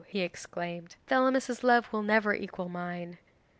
he 0.07 0.21
exclaimed; 0.21 0.95
"Thelamis's 1.07 1.63
love 1.63 1.93
will 1.93 2.01
never 2.01 2.33
equal 2.33 2.67
mine." 2.69 3.19